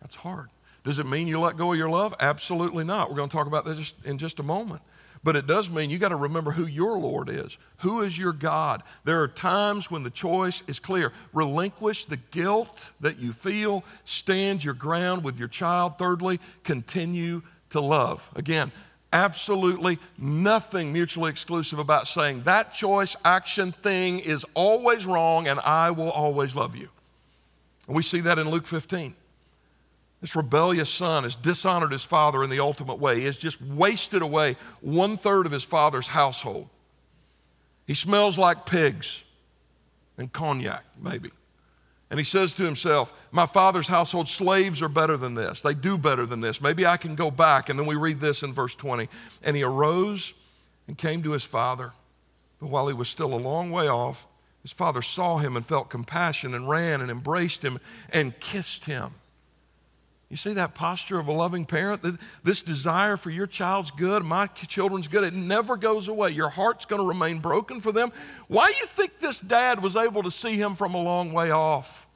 [0.00, 0.48] That's hard.
[0.82, 2.16] Does it mean you let go of your love?
[2.18, 3.08] Absolutely not.
[3.08, 4.82] We're going to talk about that just in just a moment.
[5.22, 7.56] But it does mean you got to remember who your Lord is.
[7.76, 8.82] Who is your God?
[9.04, 11.12] There are times when the choice is clear.
[11.32, 15.98] Relinquish the guilt that you feel, stand your ground with your child.
[15.98, 18.28] Thirdly, continue to love.
[18.34, 18.72] Again,
[19.12, 25.90] absolutely nothing mutually exclusive about saying that choice, action, thing is always wrong and I
[25.90, 26.88] will always love you.
[27.86, 29.14] And we see that in Luke 15.
[30.20, 33.18] This rebellious son has dishonored his father in the ultimate way.
[33.18, 36.68] He has just wasted away one third of his father's household.
[37.88, 39.24] He smells like pigs
[40.16, 41.32] and cognac, maybe.
[42.12, 45.62] And he says to himself, My father's household slaves are better than this.
[45.62, 46.60] They do better than this.
[46.60, 47.70] Maybe I can go back.
[47.70, 49.08] And then we read this in verse 20.
[49.42, 50.34] And he arose
[50.86, 51.92] and came to his father.
[52.60, 54.26] But while he was still a long way off,
[54.60, 57.78] his father saw him and felt compassion and ran and embraced him
[58.10, 59.14] and kissed him.
[60.32, 62.02] You see that posture of a loving parent?
[62.42, 66.30] This desire for your child's good, my children's good, it never goes away.
[66.30, 68.10] Your heart's going to remain broken for them.
[68.48, 71.50] Why do you think this dad was able to see him from a long way
[71.50, 72.06] off?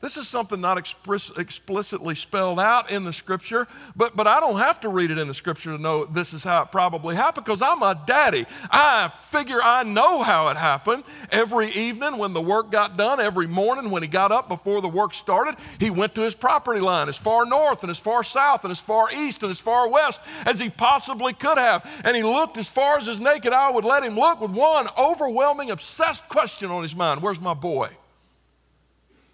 [0.00, 4.80] This is something not explicitly spelled out in the scripture, but, but I don't have
[4.82, 7.60] to read it in the scripture to know this is how it probably happened because
[7.60, 8.46] I'm a daddy.
[8.70, 11.02] I figure I know how it happened.
[11.32, 14.88] Every evening when the work got done, every morning when he got up before the
[14.88, 18.62] work started, he went to his property line as far north and as far south
[18.64, 21.84] and as far east and as far west as he possibly could have.
[22.04, 24.86] And he looked as far as his naked eye would let him look with one
[24.96, 27.90] overwhelming, obsessed question on his mind Where's my boy?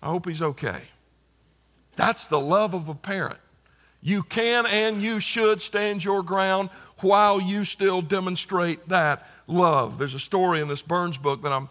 [0.04, 0.82] I hope he's okay.
[1.96, 3.38] That's the love of a parent.
[4.02, 6.68] You can and you should stand your ground
[7.00, 9.98] while you still demonstrate that love.
[9.98, 11.70] There's a story in this Burns book that I'm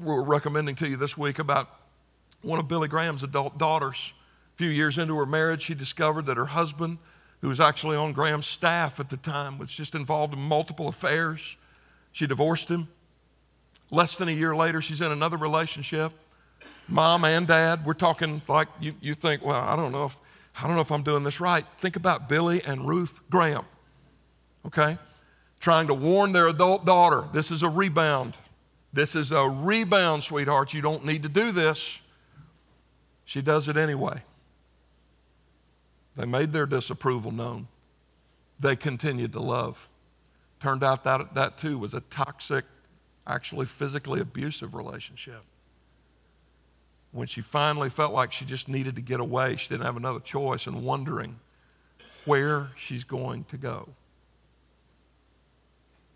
[0.00, 1.68] we're recommending to you this week about
[2.42, 4.12] one of Billy Graham's adult daughters.
[4.54, 6.98] A few years into her marriage, she discovered that her husband,
[7.40, 11.56] who was actually on Graham's staff at the time, was just involved in multiple affairs.
[12.12, 12.86] She divorced him.
[13.90, 16.12] Less than a year later, she's in another relationship
[16.88, 17.84] mom and dad.
[17.84, 20.16] We're talking like you, you think, well, I don't know if
[20.58, 21.66] I don't know if I'm doing this right.
[21.80, 23.66] Think about Billy and Ruth Graham.
[24.64, 24.96] Okay?
[25.60, 28.36] Trying to warn their adult daughter, this is a rebound.
[28.92, 30.72] This is a rebound, sweetheart.
[30.72, 31.98] You don't need to do this.
[33.26, 34.22] She does it anyway.
[36.16, 37.68] They made their disapproval known.
[38.58, 39.90] They continued to love.
[40.62, 42.64] Turned out that that too was a toxic,
[43.26, 45.42] actually physically abusive relationship
[47.12, 50.20] when she finally felt like she just needed to get away, she didn't have another
[50.20, 51.38] choice, and wondering
[52.24, 53.88] where she's going to go,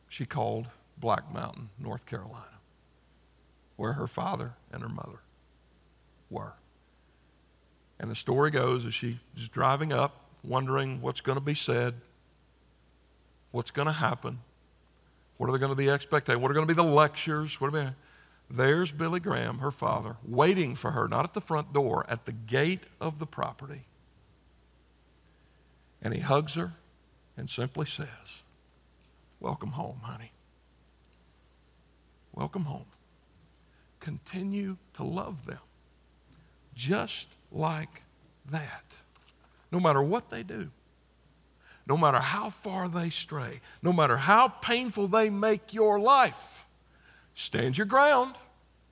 [0.08, 0.66] she called
[0.98, 2.58] Black Mountain, North Carolina,
[3.76, 5.20] where her father and her mother
[6.28, 6.52] were.
[7.98, 11.94] And the story goes as she is driving up, wondering what's going to be said,
[13.52, 14.38] what's going to happen,
[15.36, 17.68] what are they going to be expecting, what are going to be the lectures, what
[17.68, 17.94] are
[18.50, 22.32] there's Billy Graham, her father, waiting for her, not at the front door, at the
[22.32, 23.82] gate of the property.
[26.02, 26.72] And he hugs her
[27.36, 28.42] and simply says,
[29.38, 30.32] Welcome home, honey.
[32.34, 32.86] Welcome home.
[34.00, 35.60] Continue to love them
[36.74, 38.02] just like
[38.50, 38.84] that,
[39.70, 40.70] no matter what they do,
[41.86, 46.64] no matter how far they stray, no matter how painful they make your life.
[47.40, 48.34] Stand your ground.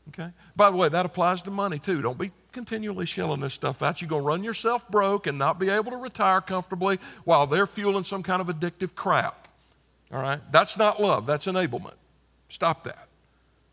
[0.09, 0.31] Okay?
[0.57, 2.01] By the way, that applies to money too.
[2.01, 4.01] Don't be continually shelling this stuff out.
[4.01, 7.67] You're going to run yourself broke and not be able to retire comfortably while they're
[7.67, 9.49] fueling some kind of addictive crap.
[10.11, 10.41] All right?
[10.51, 11.97] That's not love, that's enablement.
[12.49, 13.09] Stop that.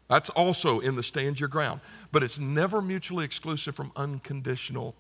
[0.10, 1.80] That's also in the stand your ground.
[2.12, 4.94] But it's never mutually exclusive from unconditional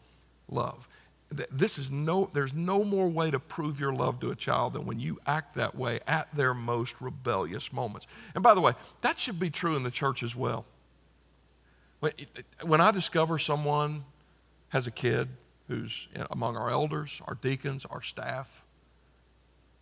[0.49, 0.87] love
[1.31, 4.85] this is no there's no more way to prove your love to a child than
[4.85, 8.07] when you act that way at their most rebellious moments.
[8.35, 10.65] And by the way that should be true in the church as well.
[12.61, 14.05] When i discover someone
[14.69, 15.29] has a kid
[15.67, 18.61] who's among our elders our deacons our staff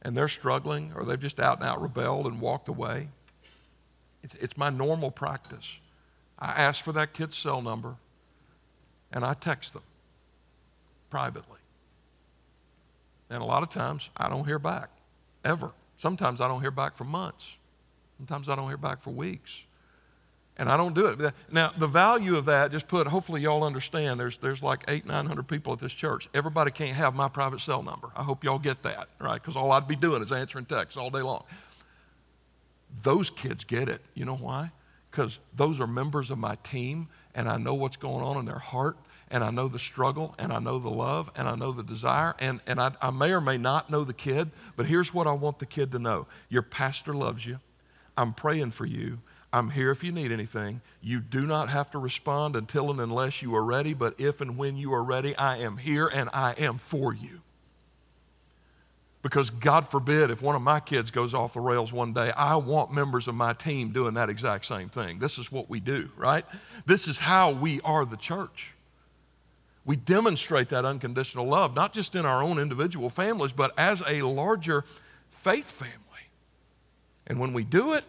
[0.02, 3.10] and they're struggling or they've just out and out rebelled and walked away
[4.24, 5.80] it's, it's my normal practice.
[6.39, 7.96] I ask for that kid's cell number
[9.12, 9.84] and i text them
[11.14, 11.59] privately.
[13.30, 14.89] And a lot of times I don't hear back,
[15.45, 15.70] ever.
[15.99, 17.55] Sometimes I don't hear back for months.
[18.18, 19.61] Sometimes I don't hear back for weeks.
[20.57, 21.34] And I don't do it.
[21.51, 25.47] Now, the value of that, just put, hopefully y'all understand, there's, there's like eight, 900
[25.47, 26.28] people at this church.
[26.34, 28.09] Everybody can't have my private cell number.
[28.16, 29.39] I hope y'all get that, right?
[29.39, 31.43] Because all I'd be doing is answering texts all day long.
[33.03, 34.01] those kids get it.
[34.16, 34.72] You know why?
[35.11, 38.57] Because those are members of my team, and I know what's going on in their
[38.57, 38.97] heart,
[39.34, 42.36] and I know the struggle, and I know the love, and I know the desire,
[42.38, 45.32] and, and I, I may or may not know the kid, but here's what I
[45.32, 47.60] want the kid to know Your pastor loves you.
[48.16, 49.20] I'm praying for you.
[49.52, 50.82] I'm here if you need anything.
[51.02, 54.56] You do not have to respond until and unless you are ready, but if and
[54.56, 57.42] when you are ready, I am here and I am for you.
[59.24, 62.56] Because God forbid if one of my kids goes off the rails one day, I
[62.58, 65.18] want members of my team doing that exact same thing.
[65.18, 66.46] This is what we do, right?
[66.86, 68.74] This is how we are the church.
[69.86, 74.22] We demonstrate that unconditional love, not just in our own individual families, but as a
[74.22, 74.86] larger
[75.30, 75.94] faith family.
[77.28, 78.04] And when we do it,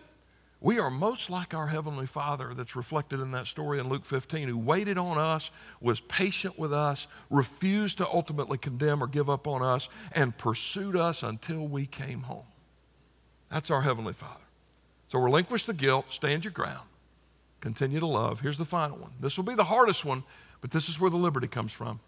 [0.61, 4.49] we are most like our Heavenly Father that's reflected in that story in Luke 15,
[4.49, 5.51] who waited on us,
[5.81, 10.97] was patient with us, refused to ultimately condemn or give up on us, and pursued
[10.97, 12.47] us until we came home.
[13.51, 14.41] That's our Heavenly Father.
[15.09, 16.89] So relinquish the guilt, stand your ground,
[17.61, 18.41] continue to love.
[18.41, 19.13] Here's the final one.
[19.21, 20.25] This will be the hardest one,
[20.61, 22.01] but this is where the liberty comes from.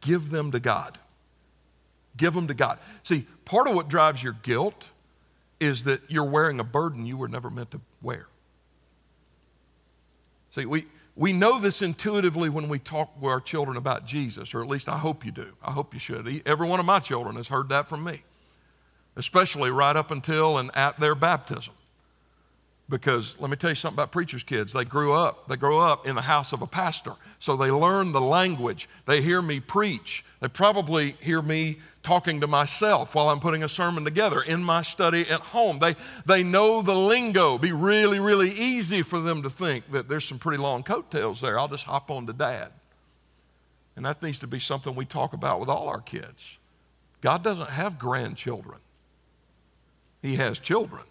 [0.00, 0.98] Give them to God.
[2.16, 2.78] Give them to God.
[3.02, 4.86] See, part of what drives your guilt
[5.60, 8.26] is that you're wearing a burden you were never meant to wear.
[10.50, 10.86] See, we,
[11.16, 14.88] we know this intuitively when we talk with our children about Jesus, or at least
[14.88, 15.52] I hope you do.
[15.62, 16.42] I hope you should.
[16.46, 18.22] Every one of my children has heard that from me,
[19.16, 21.74] especially right up until and at their baptism.
[22.90, 24.72] Because let me tell you something about preachers' kids.
[24.72, 27.12] They grew up, they grow up in the house of a pastor.
[27.38, 28.88] So they learn the language.
[29.06, 30.24] They hear me preach.
[30.40, 34.82] They probably hear me talking to myself while I'm putting a sermon together in my
[34.82, 35.78] study at home.
[35.78, 37.58] They, they know the lingo.
[37.58, 41.58] Be really, really easy for them to think that there's some pretty long coattails there.
[41.58, 42.70] I'll just hop on to dad.
[43.96, 46.56] And that needs to be something we talk about with all our kids.
[47.20, 48.78] God doesn't have grandchildren,
[50.22, 51.02] He has children.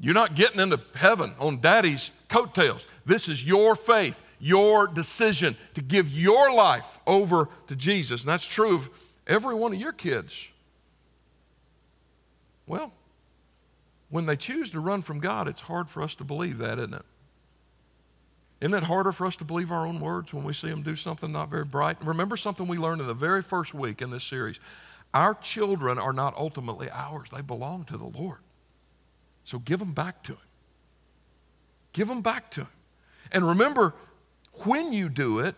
[0.00, 2.86] You're not getting into heaven on daddy's coattails.
[3.04, 8.22] This is your faith your decision to give your life over to Jesus.
[8.22, 8.90] And that's true of
[9.26, 10.48] every one of your kids.
[12.66, 12.92] Well,
[14.08, 16.94] when they choose to run from God, it's hard for us to believe that, isn't
[16.94, 17.04] it?
[18.60, 20.96] Isn't it harder for us to believe our own words when we see them do
[20.96, 21.96] something not very bright?
[22.04, 24.60] Remember something we learned in the very first week in this series.
[25.14, 28.38] Our children are not ultimately ours, they belong to the Lord.
[29.44, 30.38] So give them back to Him.
[31.92, 32.68] Give them back to Him.
[33.32, 33.94] And remember,
[34.64, 35.54] when you do it,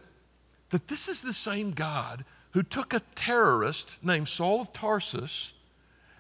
[0.70, 5.52] that this is the same God who took a terrorist named Saul of Tarsus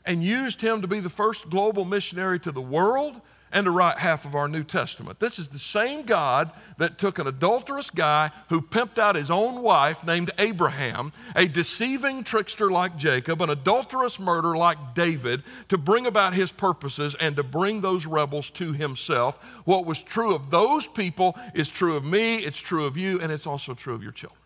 [0.04, 3.20] and used him to be the first global missionary to the world
[3.52, 5.20] and to write half of our New Testament.
[5.20, 9.62] This is the same God that took an adulterous guy who pimped out his own
[9.62, 16.06] wife named Abraham, a deceiving trickster like Jacob, an adulterous murderer like David, to bring
[16.06, 19.42] about his purposes and to bring those rebels to himself.
[19.64, 23.30] What was true of those people is true of me, it's true of you, and
[23.30, 24.40] it's also true of your children.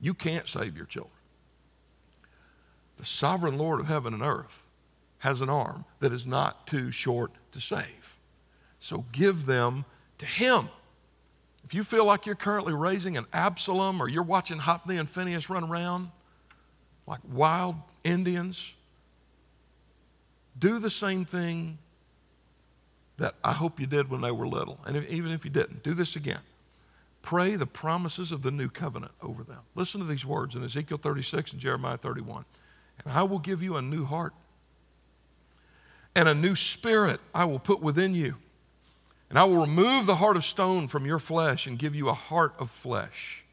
[0.00, 1.12] You can't save your children.
[2.98, 4.64] The sovereign Lord of heaven and earth
[5.18, 8.16] has an arm that is not too short to save.
[8.80, 9.84] So give them
[10.18, 10.68] to him.
[11.64, 15.50] If you feel like you're currently raising an Absalom or you're watching Hophni and Phinehas
[15.50, 16.10] run around
[17.06, 18.74] like wild Indians,
[20.58, 21.78] do the same thing
[23.18, 24.78] that I hope you did when they were little.
[24.86, 26.40] And if, even if you didn't, do this again.
[27.20, 29.58] Pray the promises of the new covenant over them.
[29.74, 32.44] Listen to these words in Ezekiel 36 and Jeremiah 31.
[33.04, 34.34] And I will give you a new heart
[36.14, 38.34] and a new spirit I will put within you.
[39.30, 42.14] And I will remove the heart of stone from your flesh and give you a
[42.14, 43.44] heart of flesh.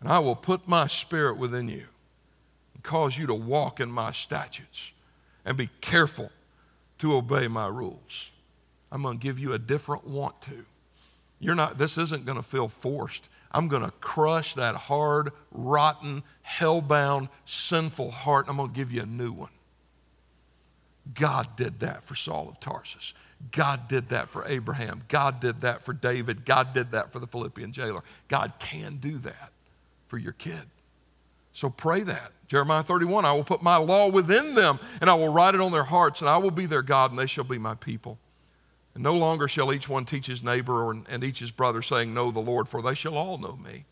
[0.00, 1.84] And I will put my spirit within you
[2.74, 4.92] and cause you to walk in my statutes
[5.44, 6.30] and be careful
[6.98, 8.30] to obey my rules.
[8.92, 10.64] I'm going to give you a different want to.
[11.40, 13.28] You're not, this isn't going to feel forced.
[13.50, 18.46] I'm going to crush that hard, rotten, hell-bound, sinful heart.
[18.48, 19.50] I'm going to give you a new one.
[21.14, 23.14] God did that for Saul of Tarsus.
[23.50, 25.02] God did that for Abraham.
[25.08, 26.44] God did that for David.
[26.44, 28.02] God did that for the Philippian jailer.
[28.28, 29.50] God can do that
[30.06, 30.62] for your kid.
[31.52, 32.32] So pray that.
[32.46, 35.72] Jeremiah 31 I will put my law within them, and I will write it on
[35.72, 38.18] their hearts, and I will be their God, and they shall be my people.
[38.94, 42.12] And no longer shall each one teach his neighbor or, and each his brother, saying,
[42.12, 43.84] Know the Lord, for they shall all know me.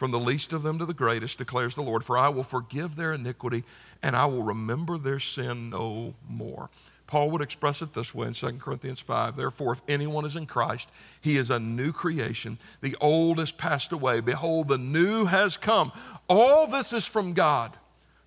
[0.00, 2.96] From the least of them to the greatest, declares the Lord, for I will forgive
[2.96, 3.62] their iniquity
[4.02, 6.70] and I will remember their sin no more.
[7.06, 9.36] Paul would express it this way in 2 Corinthians 5.
[9.36, 10.88] Therefore, if anyone is in Christ,
[11.20, 12.58] he is a new creation.
[12.80, 14.20] The old has passed away.
[14.20, 15.92] Behold, the new has come.
[16.28, 17.76] All this is from God,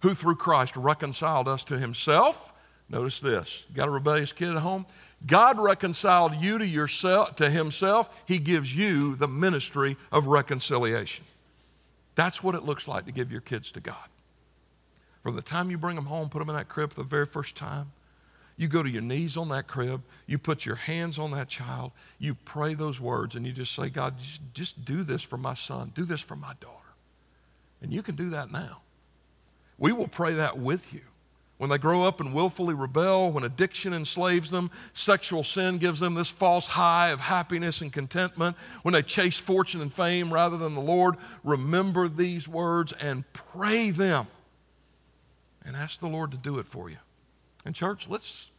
[0.02, 2.54] who through Christ reconciled us to himself
[2.90, 3.64] Notice this.
[3.70, 4.86] You got a rebellious kid at home?
[5.26, 8.10] God reconciled you to yourself to himself.
[8.28, 11.26] He gives you the ministry of reconciliation.
[12.16, 14.10] That's what it looks like to give your kids to God.
[15.24, 17.26] From the time you bring them home, put them in that crib for the very
[17.26, 17.92] first time,
[18.56, 21.92] you go to your knees on that crib, you put your hands on that child,
[22.20, 24.16] you pray those words, and you just say, God,
[24.54, 26.78] just do this for my son, do this for my daughter.
[27.82, 28.82] And you can do that now.
[29.78, 31.02] We will pray that with you.
[31.58, 36.16] When they grow up and willfully rebel, when addiction enslaves them, sexual sin gives them
[36.16, 40.74] this false high of happiness and contentment, when they chase fortune and fame rather than
[40.74, 44.28] the Lord, remember these words and pray them
[45.64, 46.98] and ask the Lord to do it for you.
[47.66, 48.50] And, church, let's,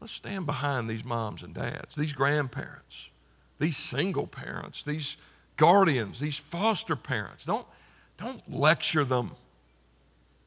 [0.00, 3.10] let's stand behind these moms and dads, these grandparents,
[3.58, 5.16] these single parents, these
[5.56, 7.44] guardians, these foster parents.
[7.44, 7.66] Don't,
[8.16, 9.32] don't lecture them.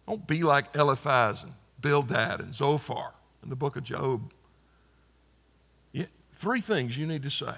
[0.07, 3.13] Don't be like Eliphaz and Bildad and Zophar
[3.43, 4.31] in the book of Job.
[6.35, 7.55] three things you need to say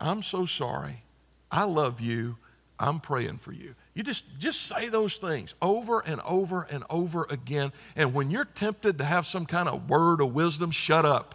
[0.00, 1.02] I'm so sorry.
[1.50, 2.36] I love you.
[2.78, 3.74] I'm praying for you.
[3.94, 7.72] You just, just say those things over and over and over again.
[7.94, 11.34] And when you're tempted to have some kind of word of wisdom, shut up.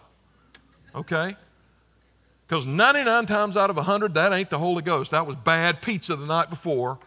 [0.95, 1.35] Okay?
[2.47, 5.11] Because 99 times out of 100, that ain't the Holy Ghost.
[5.11, 6.97] That was bad pizza the night before,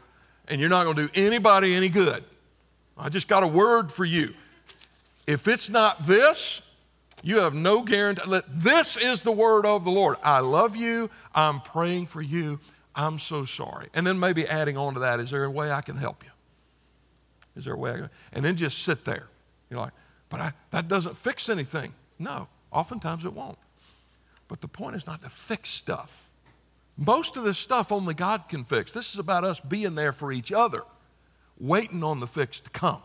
[0.46, 2.22] and you're not going to do anybody any good.
[2.96, 4.34] I just got a word for you.
[5.28, 6.62] If it's not this,
[7.22, 8.22] you have no guarantee.
[8.48, 10.16] This is the word of the Lord.
[10.22, 11.10] I love you.
[11.34, 12.60] I'm praying for you.
[12.94, 13.90] I'm so sorry.
[13.92, 16.30] And then maybe adding on to that, is there a way I can help you?
[17.56, 18.10] Is there a way I can?
[18.32, 19.26] And then just sit there.
[19.68, 19.92] You're like,
[20.30, 21.92] but I, that doesn't fix anything.
[22.18, 23.58] No, oftentimes it won't.
[24.48, 26.30] But the point is not to fix stuff.
[26.96, 28.92] Most of this stuff only God can fix.
[28.92, 30.84] This is about us being there for each other,
[31.60, 33.02] waiting on the fix to come.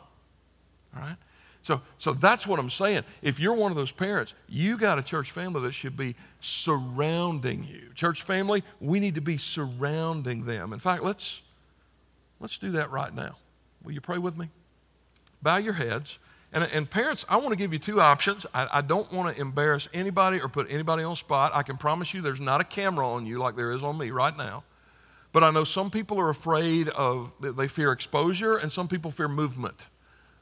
[0.96, 1.18] All right?
[1.64, 3.04] So, so that's what I'm saying.
[3.22, 7.64] If you're one of those parents, you got a church family that should be surrounding
[7.64, 7.90] you.
[7.96, 10.74] Church family, we need to be surrounding them.
[10.74, 11.42] In fact, let's
[12.42, 13.38] let's do that right now.
[13.82, 14.50] Will you pray with me?
[15.42, 16.20] Bow your heads.
[16.52, 18.46] And, and parents, I want to give you two options.
[18.54, 21.52] I, I don't want to embarrass anybody or put anybody on spot.
[21.56, 24.12] I can promise you there's not a camera on you like there is on me
[24.12, 24.64] right now.
[25.32, 29.28] But I know some people are afraid of, they fear exposure, and some people fear
[29.28, 29.88] movement.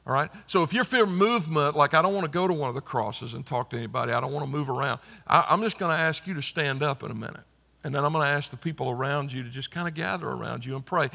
[0.06, 0.30] All right?
[0.46, 2.80] So if you fear movement, like I don't want to go to one of the
[2.80, 5.94] crosses and talk to anybody, I don't want to move around, I, I'm just going
[5.94, 7.42] to ask you to stand up in a minute.
[7.84, 10.28] And then I'm going to ask the people around you to just kind of gather
[10.28, 11.10] around you and pray.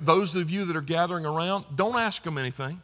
[0.00, 2.82] Those of you that are gathering around, don't ask them anything.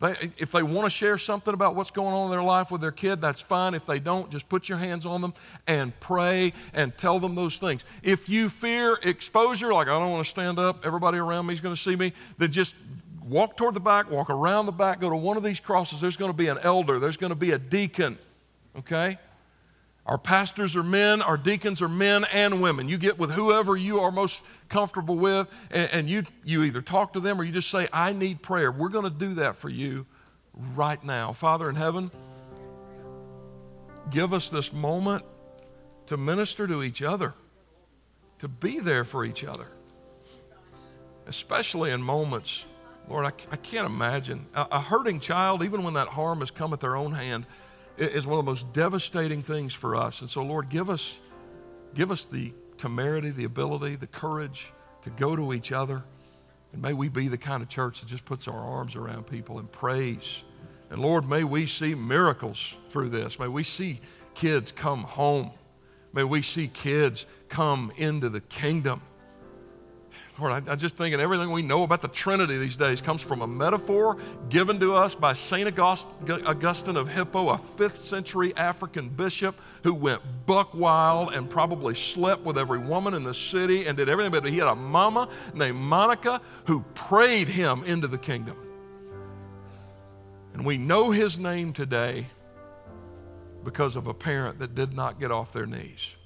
[0.00, 2.80] They, if they want to share something about what's going on in their life with
[2.80, 3.74] their kid, that's fine.
[3.74, 5.34] If they don't, just put your hands on them
[5.66, 7.84] and pray and tell them those things.
[8.02, 11.60] If you fear exposure, like I don't want to stand up, everybody around me is
[11.60, 12.74] going to see me, then just
[13.24, 16.00] walk toward the back, walk around the back, go to one of these crosses.
[16.00, 18.18] There's going to be an elder, there's going to be a deacon,
[18.78, 19.18] okay?
[20.06, 22.88] Our pastors are men, our deacons are men and women.
[22.88, 27.12] You get with whoever you are most comfortable with, and, and you, you either talk
[27.12, 28.72] to them or you just say, I need prayer.
[28.72, 30.06] We're going to do that for you
[30.74, 31.32] right now.
[31.32, 32.10] Father in heaven,
[34.10, 35.24] give us this moment
[36.06, 37.34] to minister to each other,
[38.40, 39.66] to be there for each other,
[41.26, 42.64] especially in moments
[43.10, 44.46] Lord, I, I can't imagine.
[44.54, 47.44] A, a, hurting child, even when that harm has come at their own hand,
[47.98, 50.20] is one of the most devastating things for us.
[50.20, 51.18] And so, Lord, give us,
[51.92, 56.04] give us the temerity, the ability, the courage to go to each other.
[56.72, 59.58] And may we be the kind of church that just puts our arms around people
[59.58, 60.44] and prays.
[60.88, 63.40] And Lord, may we see miracles through this.
[63.40, 64.00] May we see
[64.34, 65.50] kids come home.
[66.12, 69.02] May we see kids come into the kingdom.
[70.40, 73.42] Lord, I, I just thinking everything we know about the Trinity these days comes from
[73.42, 74.16] a metaphor
[74.48, 75.78] given to us by St.
[75.78, 82.42] Augustine of Hippo, a fifth century African bishop who went buck wild and probably slept
[82.42, 85.78] with every woman in the city and did everything, but he had a mama named
[85.78, 88.56] Monica who prayed him into the kingdom.
[90.54, 92.26] And we know his name today
[93.62, 96.16] because of a parent that did not get off their knees.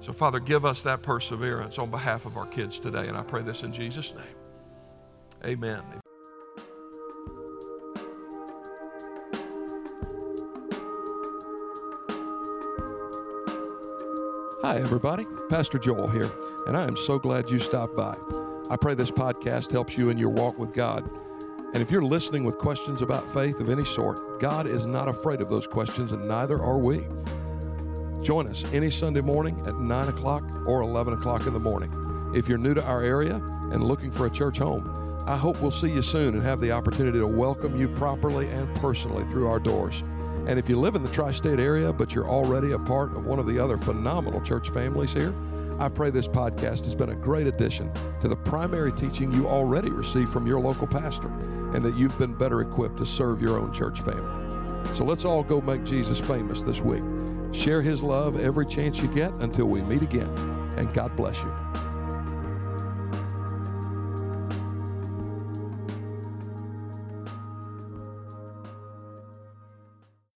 [0.00, 3.08] So, Father, give us that perseverance on behalf of our kids today.
[3.08, 4.24] And I pray this in Jesus' name.
[5.44, 5.82] Amen.
[14.62, 15.26] Hi, everybody.
[15.48, 16.30] Pastor Joel here,
[16.66, 18.16] and I am so glad you stopped by.
[18.68, 21.08] I pray this podcast helps you in your walk with God.
[21.72, 25.40] And if you're listening with questions about faith of any sort, God is not afraid
[25.40, 27.06] of those questions, and neither are we.
[28.26, 31.92] Join us any Sunday morning at 9 o'clock or 11 o'clock in the morning.
[32.34, 33.36] If you're new to our area
[33.70, 36.72] and looking for a church home, I hope we'll see you soon and have the
[36.72, 40.02] opportunity to welcome you properly and personally through our doors.
[40.48, 43.26] And if you live in the tri state area, but you're already a part of
[43.26, 45.32] one of the other phenomenal church families here,
[45.78, 49.90] I pray this podcast has been a great addition to the primary teaching you already
[49.90, 51.28] receive from your local pastor
[51.74, 54.96] and that you've been better equipped to serve your own church family.
[54.96, 57.04] So let's all go make Jesus famous this week.
[57.52, 60.28] Share his love every chance you get until we meet again.
[60.76, 61.65] And God bless you.